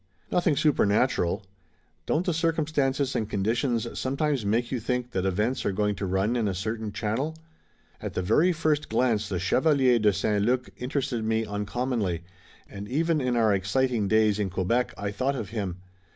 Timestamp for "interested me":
10.77-11.45